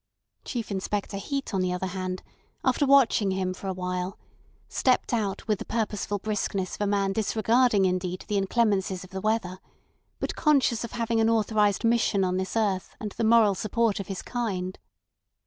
Chief 0.43 0.71
Inspector 0.71 1.15
Heat, 1.15 1.53
on 1.53 1.61
the 1.61 1.71
other 1.71 1.85
hand, 1.85 2.23
after 2.63 2.87
watching 2.87 3.29
him 3.29 3.53
for 3.53 3.67
a 3.67 3.73
while, 3.73 4.17
stepped 4.67 5.13
out 5.13 5.47
with 5.47 5.59
the 5.59 5.63
purposeful 5.65 6.17
briskness 6.17 6.73
of 6.73 6.81
a 6.81 6.87
man 6.87 7.13
disregarding 7.13 7.85
indeed 7.85 8.25
the 8.27 8.37
inclemencies 8.39 9.03
of 9.03 9.11
the 9.11 9.21
weather, 9.21 9.59
but 10.19 10.35
conscious 10.35 10.83
of 10.83 10.93
having 10.93 11.19
an 11.19 11.29
authorised 11.29 11.83
mission 11.83 12.23
on 12.23 12.37
this 12.37 12.57
earth 12.57 12.95
and 12.99 13.11
the 13.11 13.23
moral 13.23 13.53
support 13.53 13.99
of 13.99 14.07
his 14.07 14.23
kind. 14.23 14.79